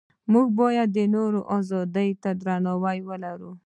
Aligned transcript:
موږ 0.31 0.47
باید 0.59 0.89
د 0.97 0.99
نورو 1.15 1.39
ازادۍ 1.57 2.09
ته 2.21 2.29
درناوی 2.41 2.97
ولرو. 3.09 3.51